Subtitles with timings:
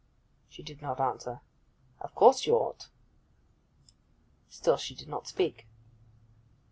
[0.49, 1.41] She did not answer.
[1.99, 2.87] 'Of course you ought.'
[4.49, 5.67] Still she did not speak.